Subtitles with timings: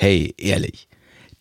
[0.00, 0.86] Hey, ehrlich.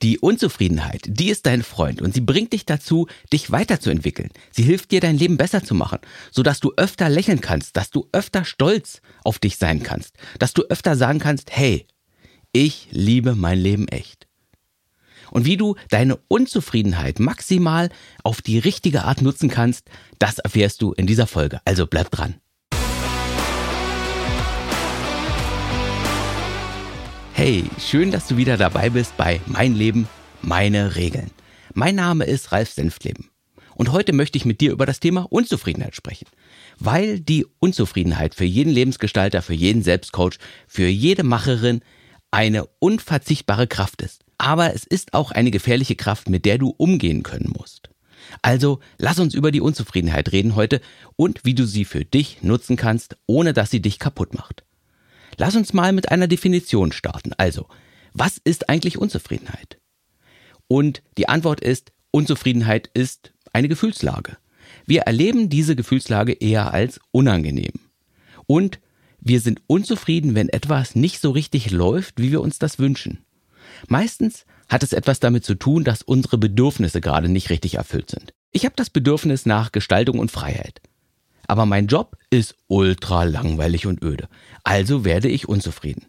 [0.02, 4.32] Die Unzufriedenheit, die ist dein Freund und sie bringt dich dazu, dich weiterzuentwickeln.
[4.50, 6.00] Sie hilft dir, dein Leben besser zu machen,
[6.32, 10.64] sodass du öfter lächeln kannst, dass du öfter stolz auf dich sein kannst, dass du
[10.70, 11.86] öfter sagen kannst, hey,
[12.52, 14.26] ich liebe mein Leben echt.
[15.30, 17.92] Und wie du deine Unzufriedenheit maximal
[18.24, 19.88] auf die richtige Art nutzen kannst,
[20.18, 21.62] das erfährst du in dieser Folge.
[21.64, 22.42] Also bleib dran.
[27.40, 30.10] Hey, schön, dass du wieder dabei bist bei Mein Leben,
[30.42, 31.30] meine Regeln.
[31.76, 33.30] Mein Name ist Ralf Senftleben.
[33.76, 36.26] Und heute möchte ich mit dir über das Thema Unzufriedenheit sprechen.
[36.80, 41.82] Weil die Unzufriedenheit für jeden Lebensgestalter, für jeden Selbstcoach, für jede Macherin
[42.32, 44.26] eine unverzichtbare Kraft ist.
[44.40, 47.92] Aber es ist auch eine gefährliche Kraft, mit der du umgehen können musst.
[48.42, 50.82] Also lass uns über die Unzufriedenheit reden heute
[51.16, 54.64] und wie du sie für dich nutzen kannst, ohne dass sie dich kaputt macht.
[55.38, 57.32] Lass uns mal mit einer Definition starten.
[57.38, 57.68] Also,
[58.14, 59.78] was ist eigentlich Unzufriedenheit?
[60.68, 64.38] Und die Antwort ist, Unzufriedenheit ist eine Gefühlslage.
[64.86, 67.74] Wir erleben diese Gefühlslage eher als unangenehm.
[68.48, 68.80] Und
[69.20, 73.26] wir sind unzufrieden, wenn etwas nicht so richtig läuft, wie wir uns das wünschen.
[73.88, 78.34] Meistens hat es etwas damit zu tun, dass unsere Bedürfnisse gerade nicht richtig erfüllt sind.
[78.52, 80.82] Ich habe das Bedürfnis nach Gestaltung und Freiheit.
[81.48, 84.28] Aber mein Job ist ultra langweilig und öde.
[84.64, 86.06] Also werde ich unzufrieden.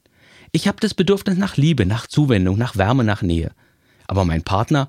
[0.53, 3.53] Ich habe das Bedürfnis nach Liebe, nach Zuwendung, nach Wärme, nach Nähe.
[4.06, 4.89] Aber mein Partner,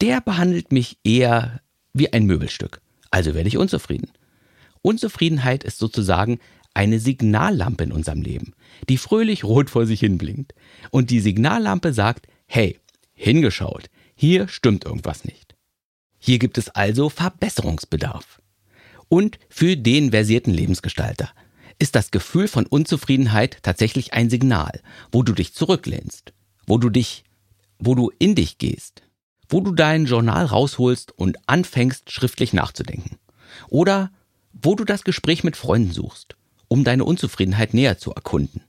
[0.00, 1.60] der behandelt mich eher
[1.92, 2.80] wie ein Möbelstück.
[3.10, 4.10] Also werde ich unzufrieden.
[4.82, 6.38] Unzufriedenheit ist sozusagen
[6.74, 8.54] eine Signallampe in unserem Leben,
[8.88, 10.54] die fröhlich rot vor sich hin blinkt.
[10.90, 12.78] Und die Signallampe sagt, hey,
[13.12, 15.54] hingeschaut, hier stimmt irgendwas nicht.
[16.18, 18.41] Hier gibt es also Verbesserungsbedarf.
[19.12, 21.28] Und für den versierten Lebensgestalter
[21.78, 26.32] ist das Gefühl von Unzufriedenheit tatsächlich ein Signal, wo du dich zurücklehnst,
[26.66, 27.22] wo du dich,
[27.78, 29.02] wo du in dich gehst,
[29.50, 33.18] wo du dein Journal rausholst und anfängst schriftlich nachzudenken.
[33.68, 34.10] Oder
[34.54, 36.36] wo du das Gespräch mit Freunden suchst,
[36.68, 38.62] um deine Unzufriedenheit näher zu erkunden.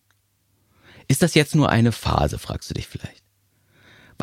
[1.08, 3.23] Ist das jetzt nur eine Phase, fragst du dich vielleicht.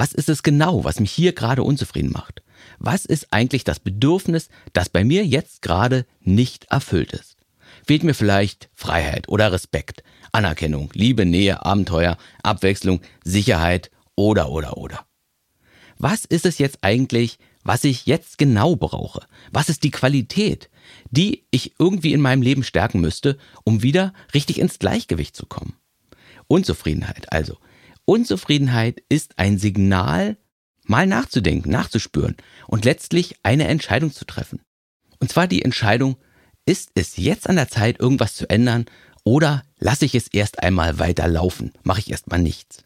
[0.01, 2.43] Was ist es genau, was mich hier gerade unzufrieden macht?
[2.79, 7.37] Was ist eigentlich das Bedürfnis, das bei mir jetzt gerade nicht erfüllt ist?
[7.87, 10.03] Fehlt mir vielleicht Freiheit oder Respekt,
[10.33, 15.05] Anerkennung, Liebe, Nähe, Abenteuer, Abwechslung, Sicherheit oder oder oder.
[15.99, 19.27] Was ist es jetzt eigentlich, was ich jetzt genau brauche?
[19.53, 20.71] Was ist die Qualität,
[21.11, 25.75] die ich irgendwie in meinem Leben stärken müsste, um wieder richtig ins Gleichgewicht zu kommen?
[26.47, 27.59] Unzufriedenheit also.
[28.05, 30.37] Unzufriedenheit ist ein Signal
[30.85, 34.61] mal nachzudenken, nachzuspüren und letztlich eine Entscheidung zu treffen.
[35.19, 36.17] Und zwar die Entscheidung,
[36.67, 38.87] ist es jetzt an der Zeit, irgendwas zu ändern
[39.25, 42.85] oder lasse ich es erst einmal weiterlaufen, mache ich erstmal nichts.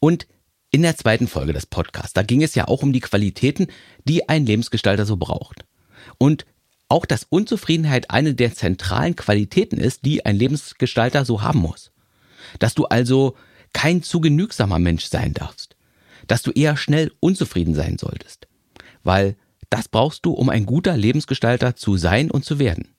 [0.00, 0.26] Und
[0.70, 3.68] in der zweiten Folge des Podcasts, da ging es ja auch um die Qualitäten,
[4.04, 5.64] die ein Lebensgestalter so braucht.
[6.18, 6.46] Und
[6.88, 11.92] auch, dass Unzufriedenheit eine der zentralen Qualitäten ist, die ein Lebensgestalter so haben muss.
[12.58, 13.36] Dass du also
[13.74, 15.74] kein zu genügsamer Mensch sein darfst
[16.26, 18.48] dass du eher schnell unzufrieden sein solltest.
[19.02, 19.36] Weil
[19.70, 22.94] das brauchst du, um ein guter Lebensgestalter zu sein und zu werden.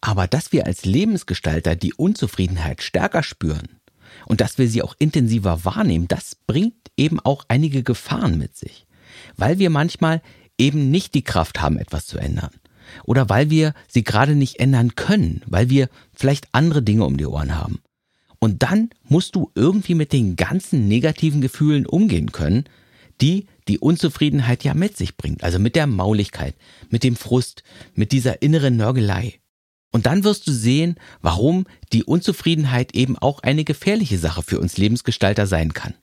[0.00, 3.80] Aber dass wir als Lebensgestalter die Unzufriedenheit stärker spüren
[4.26, 8.86] und dass wir sie auch intensiver wahrnehmen, das bringt eben auch einige Gefahren mit sich.
[9.36, 10.22] Weil wir manchmal
[10.58, 12.50] eben nicht die Kraft haben, etwas zu ändern.
[13.04, 17.26] Oder weil wir sie gerade nicht ändern können, weil wir vielleicht andere Dinge um die
[17.26, 17.80] Ohren haben.
[18.46, 22.62] Und dann musst du irgendwie mit den ganzen negativen Gefühlen umgehen können,
[23.20, 25.42] die die Unzufriedenheit ja mit sich bringt.
[25.42, 26.54] Also mit der Mauligkeit,
[26.88, 27.64] mit dem Frust,
[27.96, 29.40] mit dieser inneren Nörgelei.
[29.90, 34.76] Und dann wirst du sehen, warum die Unzufriedenheit eben auch eine gefährliche Sache für uns
[34.76, 35.94] Lebensgestalter sein kann.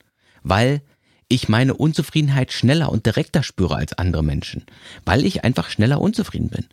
[0.42, 0.82] Weil
[1.30, 4.66] ich meine Unzufriedenheit schneller und direkter spüre als andere Menschen.
[5.06, 6.66] Weil ich einfach schneller unzufrieden bin.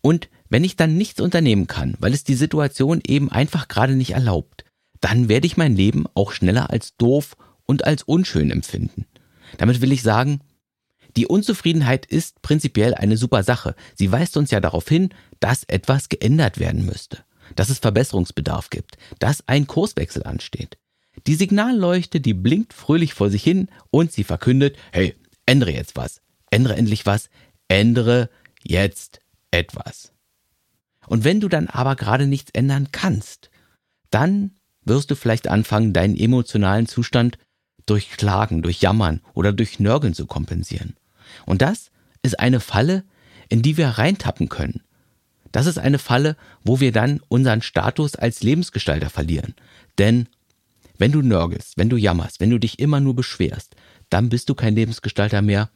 [0.00, 4.12] Und wenn ich dann nichts unternehmen kann, weil es die Situation eben einfach gerade nicht
[4.12, 4.64] erlaubt,
[5.02, 9.04] dann werde ich mein Leben auch schneller als doof und als unschön empfinden.
[9.58, 10.40] Damit will ich sagen,
[11.16, 13.74] die Unzufriedenheit ist prinzipiell eine super Sache.
[13.94, 15.10] Sie weist uns ja darauf hin,
[15.40, 17.18] dass etwas geändert werden müsste,
[17.54, 20.78] dass es Verbesserungsbedarf gibt, dass ein Kurswechsel ansteht.
[21.26, 25.14] Die Signalleuchte, die blinkt fröhlich vor sich hin und sie verkündet, hey,
[25.44, 27.28] ändere jetzt was, ändere endlich was,
[27.68, 28.30] ändere
[28.62, 29.20] jetzt
[29.50, 30.12] etwas.
[31.06, 33.50] Und wenn du dann aber gerade nichts ändern kannst,
[34.08, 34.52] dann
[34.84, 37.38] wirst du vielleicht anfangen, deinen emotionalen Zustand
[37.86, 40.96] durch Klagen, durch Jammern oder durch Nörgeln zu kompensieren.
[41.46, 41.90] Und das
[42.22, 43.04] ist eine Falle,
[43.48, 44.82] in die wir reintappen können.
[45.50, 49.54] Das ist eine Falle, wo wir dann unseren Status als Lebensgestalter verlieren.
[49.98, 50.28] Denn
[51.02, 53.74] Wenn du nörgelst, wenn du jammerst, wenn du dich immer nur beschwerst,
[54.08, 55.68] dann bist du kein Lebensgestalter mehr,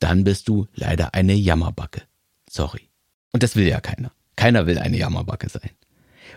[0.00, 2.02] dann bist du leider eine Jammerbacke.
[2.50, 2.88] Sorry.
[3.32, 4.10] Und das will ja keiner.
[4.34, 5.70] Keiner will eine Jammerbacke sein.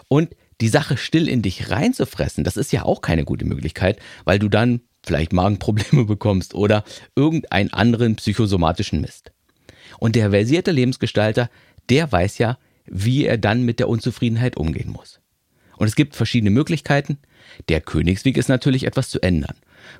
[0.09, 4.39] Und die Sache still in dich reinzufressen, das ist ja auch keine gute Möglichkeit, weil
[4.39, 6.83] du dann vielleicht Magenprobleme bekommst oder
[7.15, 9.31] irgendeinen anderen psychosomatischen Mist.
[9.99, 11.49] Und der versierte Lebensgestalter,
[11.89, 15.19] der weiß ja, wie er dann mit der Unzufriedenheit umgehen muss.
[15.77, 17.17] Und es gibt verschiedene Möglichkeiten.
[17.69, 19.55] Der Königsweg ist natürlich etwas zu ändern.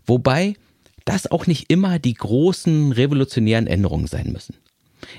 [0.05, 0.55] Wobei
[1.03, 4.55] das auch nicht immer die großen revolutionären Änderungen sein müssen.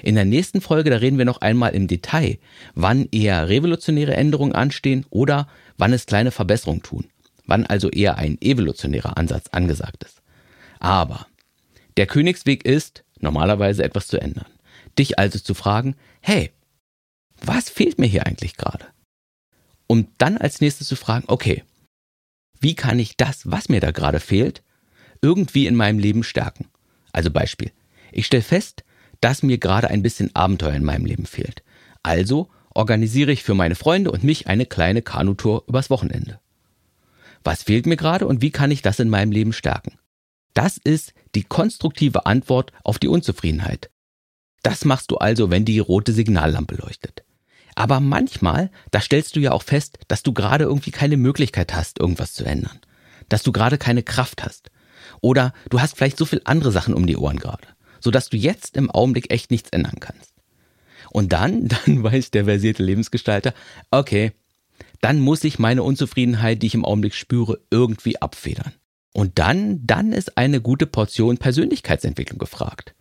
[0.02, 2.38] In der nächsten Folge, da reden wir noch einmal im Detail,
[2.74, 5.48] wann eher revolutionäre Änderungen anstehen oder
[5.78, 7.06] wann es kleine Verbesserungen tun,
[7.46, 10.22] wann also eher ein evolutionärer Ansatz angesagt ist.
[10.78, 11.26] Aber
[11.96, 14.46] der Königsweg ist, normalerweise etwas zu ändern.
[14.98, 16.50] Dich also zu fragen, hey,
[17.42, 18.86] was fehlt mir hier eigentlich gerade?
[19.86, 21.62] Um dann als nächstes zu fragen, okay,
[22.60, 24.62] wie kann ich das, was mir da gerade fehlt,
[25.22, 26.68] irgendwie in meinem Leben stärken?
[27.12, 27.72] Also Beispiel,
[28.12, 28.84] ich stelle fest,
[29.20, 31.62] dass mir gerade ein bisschen Abenteuer in meinem Leben fehlt.
[32.02, 36.40] Also organisiere ich für meine Freunde und mich eine kleine Kanutour übers Wochenende.
[37.42, 39.98] Was fehlt mir gerade und wie kann ich das in meinem Leben stärken?
[40.54, 43.90] Das ist die konstruktive Antwort auf die Unzufriedenheit.
[44.62, 47.24] Das machst du also, wenn die rote Signallampe leuchtet.
[47.74, 52.00] Aber manchmal, da stellst du ja auch fest, dass du gerade irgendwie keine Möglichkeit hast,
[52.00, 52.80] irgendwas zu ändern.
[53.28, 54.70] Dass du gerade keine Kraft hast.
[55.20, 57.68] Oder du hast vielleicht so viel andere Sachen um die Ohren gerade
[58.00, 60.34] sodass du jetzt im Augenblick echt nichts ändern kannst.
[61.10, 63.54] Und dann, dann weiß der versierte Lebensgestalter,
[63.90, 64.32] okay,
[65.00, 68.72] dann muss ich meine Unzufriedenheit, die ich im Augenblick spüre, irgendwie abfedern.
[69.12, 72.94] Und dann, dann ist eine gute Portion Persönlichkeitsentwicklung gefragt.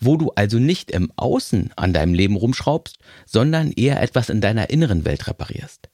[0.00, 4.70] Wo du also nicht im Außen an deinem Leben rumschraubst, sondern eher etwas in deiner
[4.70, 5.90] inneren Welt reparierst.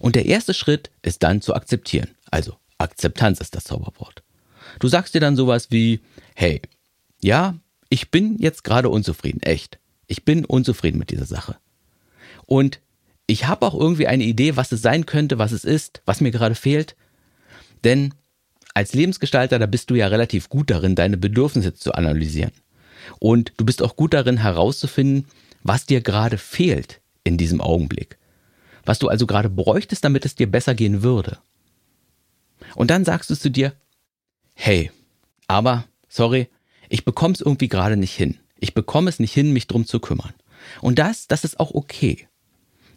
[0.00, 2.10] Und der erste Schritt ist dann zu akzeptieren.
[2.30, 4.22] Also Akzeptanz ist das Zauberwort.
[4.80, 6.00] Du sagst dir dann sowas wie,
[6.34, 6.60] hey,
[7.22, 7.58] ja,
[7.90, 9.78] ich bin jetzt gerade unzufrieden, echt.
[10.06, 11.58] Ich bin unzufrieden mit dieser Sache.
[12.46, 12.80] Und
[13.26, 16.30] ich habe auch irgendwie eine Idee, was es sein könnte, was es ist, was mir
[16.30, 16.96] gerade fehlt.
[17.84, 18.14] Denn
[18.74, 22.52] als Lebensgestalter, da bist du ja relativ gut darin, deine Bedürfnisse zu analysieren.
[23.18, 25.26] Und du bist auch gut darin herauszufinden,
[25.62, 28.18] was dir gerade fehlt in diesem Augenblick.
[28.84, 31.38] Was du also gerade bräuchtest, damit es dir besser gehen würde.
[32.76, 33.74] Und dann sagst du zu dir,
[34.54, 34.90] hey,
[35.48, 36.48] aber, sorry,
[36.90, 38.38] ich bekomme es irgendwie gerade nicht hin.
[38.58, 40.34] Ich bekomme es nicht hin, mich drum zu kümmern.
[40.82, 42.28] Und das, das ist auch okay.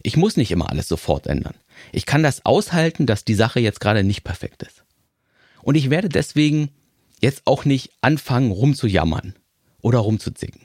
[0.01, 1.53] Ich muss nicht immer alles sofort ändern.
[1.93, 4.83] Ich kann das aushalten, dass die Sache jetzt gerade nicht perfekt ist.
[5.61, 6.69] Und ich werde deswegen
[7.21, 9.35] jetzt auch nicht anfangen, rumzujammern
[9.81, 10.61] oder rumzuzicken.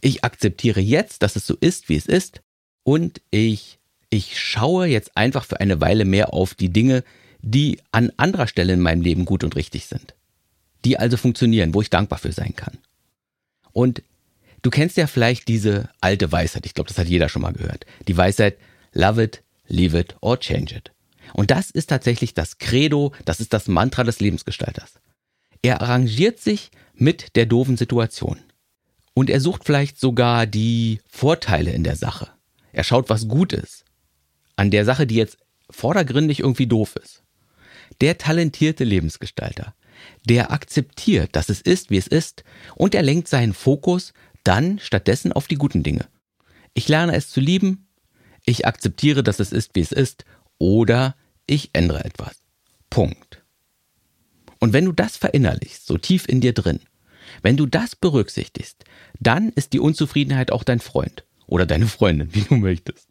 [0.00, 2.40] Ich akzeptiere jetzt, dass es so ist, wie es ist,
[2.84, 3.78] und ich,
[4.10, 7.04] ich schaue jetzt einfach für eine Weile mehr auf die Dinge,
[7.40, 10.14] die an anderer Stelle in meinem Leben gut und richtig sind
[10.84, 12.78] die also funktionieren, wo ich dankbar für sein kann.
[13.72, 14.02] Und
[14.62, 17.86] du kennst ja vielleicht diese alte Weisheit, ich glaube, das hat jeder schon mal gehört.
[18.08, 18.58] Die Weisheit,
[18.92, 20.92] love it, leave it or change it.
[21.34, 24.94] Und das ist tatsächlich das Credo, das ist das Mantra des Lebensgestalters.
[25.62, 28.38] Er arrangiert sich mit der doofen Situation.
[29.14, 32.28] Und er sucht vielleicht sogar die Vorteile in der Sache.
[32.72, 33.84] Er schaut, was gut ist.
[34.56, 35.38] An der Sache, die jetzt
[35.70, 37.22] vordergründig irgendwie doof ist.
[38.00, 39.74] Der talentierte Lebensgestalter,
[40.24, 42.44] der akzeptiert, dass es ist, wie es ist,
[42.74, 44.12] und er lenkt seinen Fokus
[44.44, 46.06] dann stattdessen auf die guten Dinge.
[46.74, 47.88] Ich lerne es zu lieben,
[48.44, 50.24] ich akzeptiere, dass es ist, wie es ist,
[50.58, 51.16] oder
[51.46, 52.42] ich ändere etwas.
[52.90, 53.42] Punkt.
[54.58, 56.80] Und wenn du das verinnerlichst, so tief in dir drin,
[57.42, 58.84] wenn du das berücksichtigst,
[59.18, 63.08] dann ist die Unzufriedenheit auch dein Freund oder deine Freundin, wie du möchtest.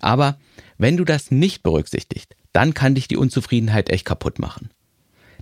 [0.00, 0.38] Aber
[0.76, 4.70] wenn du das nicht berücksichtigst, dann kann dich die Unzufriedenheit echt kaputt machen.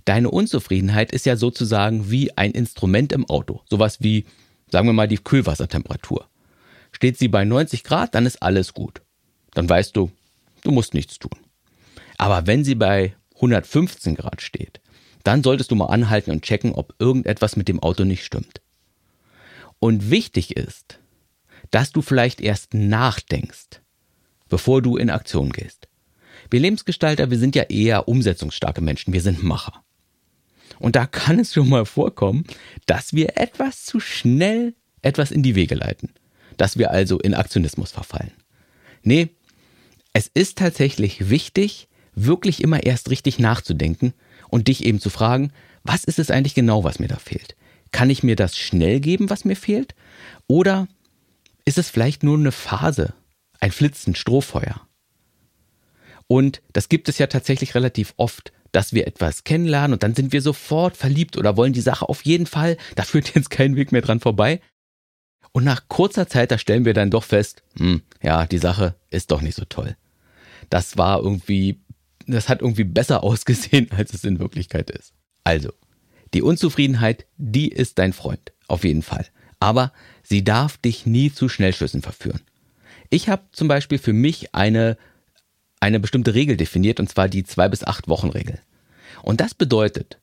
[0.07, 3.59] Deine Unzufriedenheit ist ja sozusagen wie ein Instrument im Auto.
[3.69, 4.23] Sowas wie,
[4.71, 6.29] sagen wir mal, die Kühlwassertemperatur.
[6.93, 9.01] Steht sie bei 90 Grad, dann ist alles gut.
[9.53, 10.09] Dann weißt du,
[10.63, 11.37] du musst nichts tun.
[12.17, 14.79] Aber wenn sie bei 115 Grad steht,
[15.25, 18.61] dann solltest du mal anhalten und checken, ob irgendetwas mit dem Auto nicht stimmt.
[19.79, 20.99] Und wichtig ist,
[21.69, 23.81] dass du vielleicht erst nachdenkst,
[24.47, 25.89] bevor du in Aktion gehst.
[26.49, 29.83] Wir Lebensgestalter, wir sind ja eher umsetzungsstarke Menschen, wir sind Macher.
[30.79, 32.45] Und da kann es schon mal vorkommen,
[32.85, 36.09] dass wir etwas zu schnell etwas in die Wege leiten.
[36.57, 38.31] Dass wir also in Aktionismus verfallen.
[39.03, 39.29] Nee,
[40.13, 44.13] es ist tatsächlich wichtig, wirklich immer erst richtig nachzudenken
[44.49, 45.51] und dich eben zu fragen,
[45.83, 47.55] was ist es eigentlich genau, was mir da fehlt?
[47.91, 49.95] Kann ich mir das schnell geben, was mir fehlt?
[50.47, 50.87] Oder
[51.65, 53.13] ist es vielleicht nur eine Phase,
[53.59, 54.81] ein Flitzen, Strohfeuer?
[56.27, 60.33] Und das gibt es ja tatsächlich relativ oft, dass wir etwas kennenlernen und dann sind
[60.33, 62.77] wir sofort verliebt oder wollen die Sache auf jeden Fall.
[62.95, 64.61] Da führt jetzt kein Weg mehr dran vorbei.
[65.51, 69.31] Und nach kurzer Zeit, da stellen wir dann doch fest, hm, ja, die Sache ist
[69.31, 69.95] doch nicht so toll.
[70.69, 71.79] Das war irgendwie,
[72.27, 75.13] das hat irgendwie besser ausgesehen, als es in Wirklichkeit ist.
[75.43, 75.71] Also,
[76.33, 79.25] die Unzufriedenheit, die ist dein Freund, auf jeden Fall.
[79.59, 79.93] Aber
[80.23, 82.41] sie darf dich nie zu Schnellschüssen verführen.
[83.09, 84.97] Ich habe zum Beispiel für mich eine,
[85.79, 88.59] eine bestimmte Regel definiert, und zwar die zwei bis acht Wochen Regel.
[89.23, 90.19] Und das bedeutet,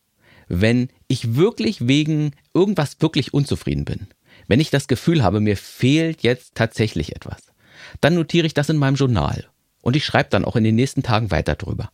[0.49, 4.09] wenn ich wirklich wegen irgendwas wirklich unzufrieden bin,
[4.47, 7.53] wenn ich das Gefühl habe, mir fehlt jetzt tatsächlich etwas,
[8.01, 9.47] dann notiere ich das in meinem Journal
[9.81, 11.91] und ich schreibe dann auch in den nächsten Tagen weiter drüber.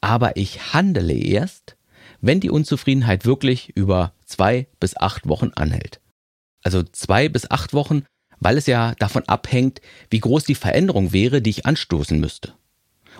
[0.00, 1.76] Aber ich handle erst,
[2.20, 6.00] wenn die Unzufriedenheit wirklich über zwei bis acht Wochen anhält.
[6.62, 8.04] Also zwei bis acht Wochen,
[8.38, 12.54] weil es ja davon abhängt, wie groß die Veränderung wäre, die ich anstoßen müsste.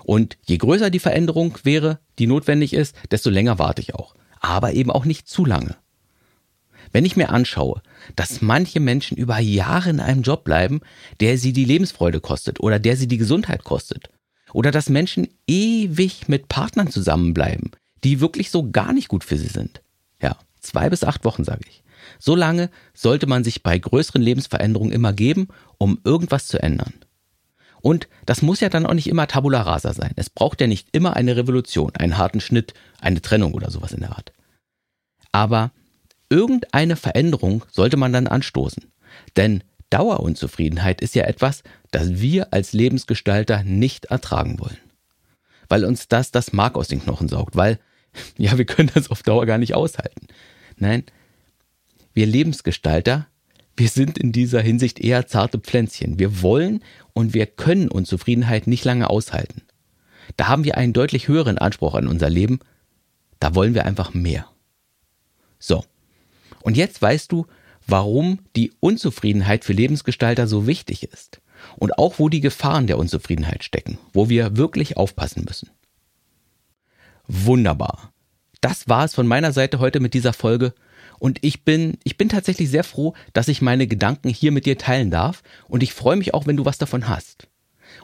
[0.03, 4.15] Und je größer die Veränderung wäre, die notwendig ist, desto länger warte ich auch.
[4.39, 5.75] Aber eben auch nicht zu lange.
[6.91, 7.81] Wenn ich mir anschaue,
[8.15, 10.81] dass manche Menschen über Jahre in einem Job bleiben,
[11.19, 14.09] der sie die Lebensfreude kostet oder der sie die Gesundheit kostet,
[14.53, 17.71] oder dass Menschen ewig mit Partnern zusammenbleiben,
[18.03, 19.81] die wirklich so gar nicht gut für sie sind.
[20.21, 21.83] Ja, zwei bis acht Wochen sage ich.
[22.19, 26.93] So lange sollte man sich bei größeren Lebensveränderungen immer geben, um irgendwas zu ändern.
[27.81, 30.11] Und das muss ja dann auch nicht immer Tabula rasa sein.
[30.15, 34.01] Es braucht ja nicht immer eine Revolution, einen harten Schnitt, eine Trennung oder sowas in
[34.01, 34.33] der Art.
[35.31, 35.71] Aber
[36.29, 38.85] irgendeine Veränderung sollte man dann anstoßen.
[39.35, 44.77] Denn Dauerunzufriedenheit ist ja etwas, das wir als Lebensgestalter nicht ertragen wollen.
[45.67, 47.79] Weil uns das das Mark aus den Knochen saugt, weil,
[48.37, 50.27] ja, wir können das auf Dauer gar nicht aushalten.
[50.77, 51.03] Nein,
[52.13, 53.27] wir Lebensgestalter,
[53.81, 56.19] wir sind in dieser Hinsicht eher zarte Pflänzchen.
[56.19, 56.83] Wir wollen
[57.13, 59.63] und wir können Unzufriedenheit nicht lange aushalten.
[60.37, 62.59] Da haben wir einen deutlich höheren Anspruch an unser Leben.
[63.39, 64.45] Da wollen wir einfach mehr.
[65.57, 65.83] So.
[66.61, 67.47] Und jetzt weißt du,
[67.87, 71.41] warum die Unzufriedenheit für Lebensgestalter so wichtig ist.
[71.75, 75.71] Und auch wo die Gefahren der Unzufriedenheit stecken, wo wir wirklich aufpassen müssen.
[77.27, 78.13] Wunderbar.
[78.61, 80.75] Das war es von meiner Seite heute mit dieser Folge.
[81.21, 84.79] Und ich bin, ich bin tatsächlich sehr froh, dass ich meine Gedanken hier mit dir
[84.79, 85.43] teilen darf.
[85.67, 87.47] Und ich freue mich auch, wenn du was davon hast.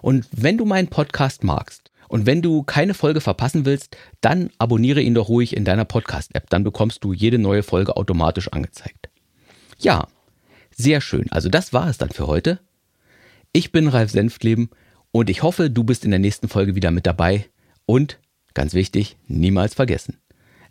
[0.03, 5.01] Und wenn du meinen Podcast magst und wenn du keine Folge verpassen willst, dann abonniere
[5.01, 6.47] ihn doch ruhig in deiner Podcast-App.
[6.51, 9.09] Dann bekommst du jede neue Folge automatisch angezeigt.
[9.79, 10.07] Ja,
[10.75, 11.25] sehr schön.
[11.31, 12.59] Also das war es dann für heute.
[13.51, 14.69] Ich bin Ralf Senftleben
[15.11, 17.49] und ich hoffe, du bist in der nächsten Folge wieder mit dabei.
[17.87, 18.19] Und,
[18.53, 20.19] ganz wichtig, niemals vergessen,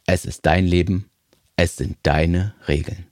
[0.07, 1.11] es ist dein Leben,
[1.57, 3.07] es sind deine Regeln.